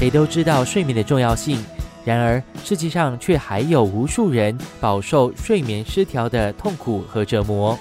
[0.00, 1.62] 谁都知道睡眠的重要性，
[2.06, 7.78] 然而世界上却还有无数人饱受睡眠失调的痛苦和折磨。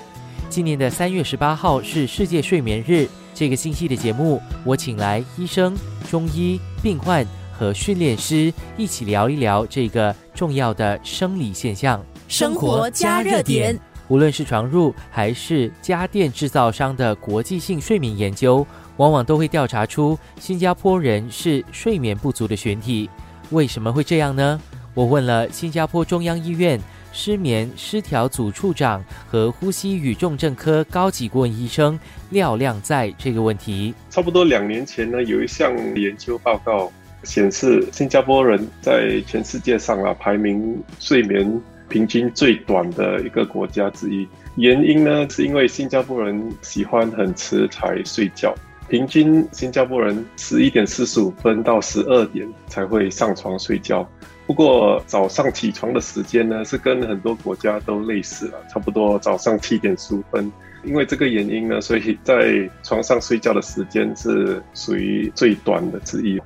[0.49, 5.73] 今年的三月十八号是世界睡眠日，这个星期的节目，我请来医生、
[6.11, 7.25] 中医、病患
[7.57, 12.04] 和训练师一起聊一聊这个重要的生理现象。
[12.27, 13.79] 生活加热点，
[14.10, 18.68] 无论是床褥还是家电制造商的国际性睡眠研究，
[18.98, 23.09] 往往都会调查出新加坡人是睡眠不足的群体。
[23.52, 24.59] 为什么会这样呢？
[24.94, 26.77] 我问了新加坡中央医院。
[27.12, 36.91] 失眠失调组处长和呼吸与重症科高级顾问医生廖亮在这个问题，差不多两年前呢，有一项研究报告
[37.23, 44.27] 显示，新加坡人在全世界上啊排名睡眠平均最短的一个国家之一。
[44.55, 48.53] 原因呢，是因为新加坡人喜欢很迟才睡觉，
[48.88, 54.07] 平均新加坡人十一点四十五分到十二点才会上床睡觉。
[54.45, 60.52] 不过早上起床的时间呢，是跟很多国家都类似了，差不多早上七点十五分。
[60.83, 66.42] 因为这个原因呢，所以在床上睡觉的时间是属于最短的之一。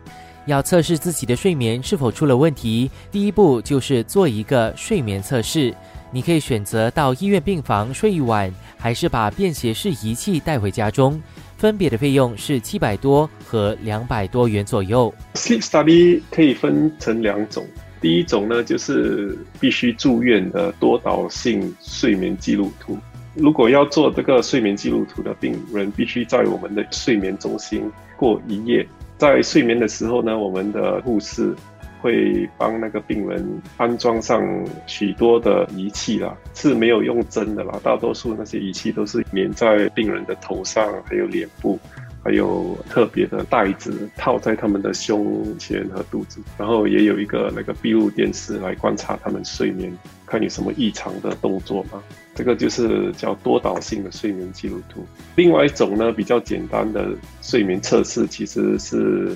[0.46, 5.74] 要测试自己的睡眠是否出了问题，第一步就是做一个睡眠测试。
[6.12, 11.20] 你可以选择到医院病房睡一晚，还是把便携式仪器带回家中。
[11.58, 15.14] 分别的费用是七百多和两百多元左右。
[15.36, 17.66] Sleep study 可以分成两种。
[18.02, 22.98] 第一种呢，就是必须住院的多导性睡眠记录图。
[23.34, 28.86] 如果要做这个睡眠记录图的病人，必须在我们的睡眠中心过一夜。
[29.24, 31.56] 在睡眠的时候呢，我们的护士
[32.02, 34.44] 会帮那个病人安装上
[34.86, 37.80] 许多的仪器啦，是没有用针的啦。
[37.82, 41.80] 大多数那些仪器都是粘在病人的头上，还有脸部。
[42.24, 49.92] 还有特别的袋子套在他们的胸前和肚子，然后也有一个那个闭路电视来观察他们睡眠，
[50.26, 52.02] 看有什么异常的动作吗？
[52.34, 55.06] 这个就是叫多导性的睡眠记录图。
[55.36, 57.10] 另外一种呢，比较简单的
[57.42, 59.36] 睡眠测试，其实是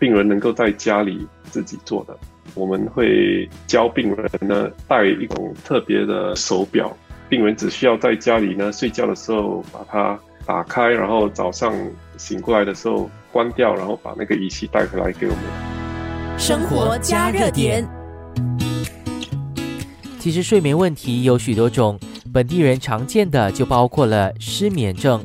[0.00, 2.18] 病人能够在家里自己做的。
[2.54, 6.94] 我们会教病人呢戴一种特别的手表，
[7.28, 10.18] 病人只需要在家里呢睡觉的时候把它。
[10.46, 11.74] 打开，然后早上
[12.16, 16.38] 醒过来的时候关掉，然后把那个仪器带回来给我们。
[16.38, 17.88] 生活加热点。
[20.18, 21.98] 其实睡眠问题有许多种，
[22.32, 25.22] 本地人常见的就包括了失眠症。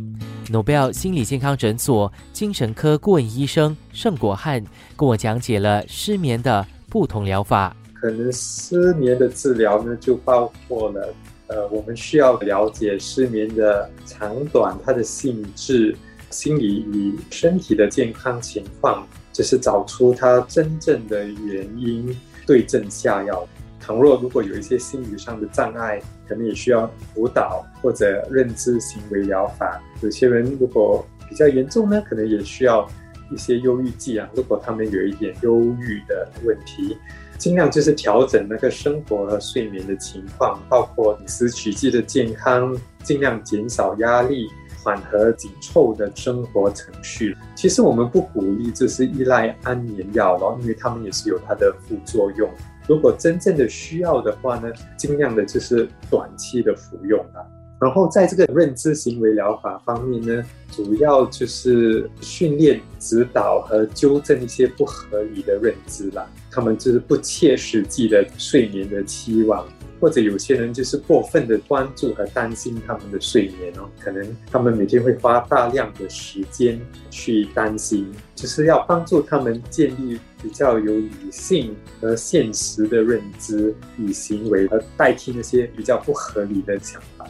[0.52, 4.64] 诺贝尔心理健康诊所精神科顾问医生盛国汉
[4.98, 7.76] 跟我讲解了失眠的不同疗法。
[7.94, 11.14] 可能失眠的治疗呢，就包括了。
[11.50, 15.96] 呃，我们需要了解失眠的长短、它的性质、
[16.30, 22.16] 心理与身体的健康情况，就是找出它真正的原因，
[22.46, 23.48] 对症下药。
[23.80, 29.82] 倘若如果有一些心理上的障碍，可能也需要辅导或者认知行为疗法。
[30.02, 32.88] 有些人如果比较严重呢，可能也需要
[33.32, 34.30] 一些忧郁剂啊。
[34.36, 36.98] 如果他们有一点忧郁的问题。
[37.38, 44.50] 尽量就是调整那个生活和睡眠的情况，包括饮食取剂的健康，尽量减少压力，
[44.84, 47.38] 缓和紧凑的生活程序。
[47.56, 52.50] 其实我们不鼓励就是依赖安眠药咯，因为他们也是有它的副作用。
[52.90, 57.40] 如果真正的需要的话呢，尽量的就是短期的服用啊。
[57.80, 66.30] 然后在这个认知行为疗法方面呢，主要就是训练、指导和纠正一些不合理的认知啦。
[66.52, 69.66] 他们就是不切实际的睡眠的期望，
[70.02, 73.90] 或者有些人就是过分的关注和担心他们的睡眠哦。
[73.98, 87.26] 可能他们每天会花大量的时间去担心，就是要帮助他们建立比较有理性和现实的认知与行为，而代替那些比较不合理的想法。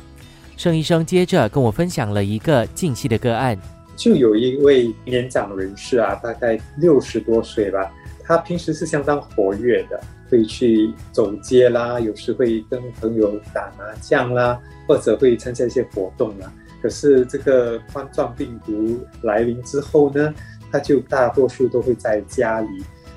[0.59, 3.57] 盛医生接着跟我分享了一个近期的个案，
[3.95, 7.89] 就有一位年长人士啊，大概六十多岁吧，
[8.25, 9.97] 他平时是相当活跃的，
[10.29, 16.51] 会去走街啦，有时会跟朋友打麻将啦，或者会参加一些活动啦。
[16.81, 20.33] 可是这个冠状病毒来临之后呢，
[20.73, 22.67] 他就大多数都会在家里，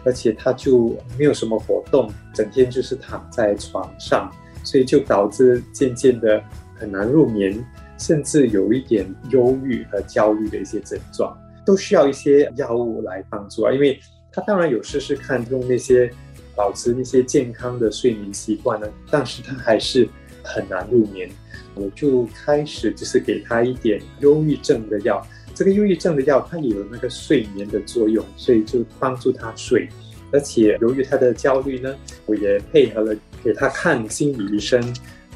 [0.04, 4.30] 而且他就没有什么活动，整天就是躺在床上，
[4.62, 6.40] 所以就导致渐渐的。
[6.82, 7.64] 很难入眠，
[7.96, 13.72] 甚至有一点忧郁和焦虑的一些症状，都需要一些药物来帮助啊。
[13.72, 14.00] 因为
[14.32, 16.10] 他当然有试试看用那些
[16.56, 20.08] 保持那些健康的睡眠习惯呢，但是他还是
[20.42, 21.30] 很难入眠。
[21.76, 25.24] 我就开始就是给他一点忧郁症的药，
[25.54, 29.88] 这个忧郁症的药它有那个睡眠的作用，所以就帮助他睡。
[30.32, 31.94] 而且由于他的焦虑呢，
[32.24, 33.14] 我也配合了
[33.44, 34.82] 给他看心理医生，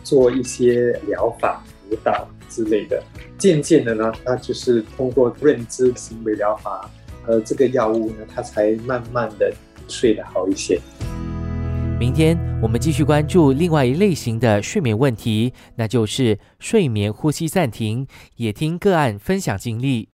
[0.06, 3.02] 做一些疗法辅导之类的。
[3.36, 6.88] 渐渐的呢，他就是通过认知行为疗法
[7.24, 9.52] 和这个药物呢，他才慢慢的
[9.88, 10.80] 睡得好一些。
[11.98, 18.06] 明天我们继续关注另外一类型的睡眠问题，那就是睡眠呼吸暂停，
[18.36, 20.10] 也听个案分享经历。